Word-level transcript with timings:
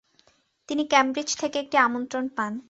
তিনি 0.69 0.83
কেমব্রিজ 0.85 1.29
থেকে 1.41 1.57
একটি 1.59 1.77
আমন্ত্রণ 1.77 2.25
পান। 2.37 2.53